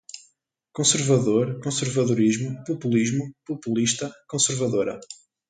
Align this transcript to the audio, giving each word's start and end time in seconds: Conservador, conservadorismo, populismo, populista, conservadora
Conservador, 0.73 1.61
conservadorismo, 1.63 2.63
populismo, 2.65 3.23
populista, 3.45 4.11
conservadora 4.27 4.99